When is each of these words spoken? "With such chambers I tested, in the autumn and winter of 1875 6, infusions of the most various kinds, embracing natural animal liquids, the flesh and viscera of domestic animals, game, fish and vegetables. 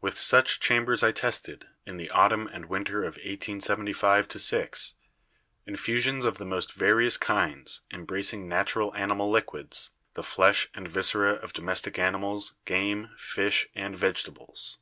"With 0.00 0.16
such 0.16 0.60
chambers 0.60 1.02
I 1.02 1.10
tested, 1.10 1.66
in 1.84 1.96
the 1.96 2.08
autumn 2.10 2.46
and 2.46 2.66
winter 2.68 3.00
of 3.00 3.14
1875 3.16 4.28
6, 4.30 4.94
infusions 5.66 6.24
of 6.24 6.38
the 6.38 6.44
most 6.44 6.74
various 6.74 7.16
kinds, 7.16 7.80
embracing 7.92 8.46
natural 8.48 8.94
animal 8.94 9.28
liquids, 9.28 9.90
the 10.14 10.22
flesh 10.22 10.68
and 10.72 10.86
viscera 10.86 11.32
of 11.32 11.52
domestic 11.52 11.98
animals, 11.98 12.54
game, 12.64 13.10
fish 13.16 13.66
and 13.74 13.98
vegetables. 13.98 14.78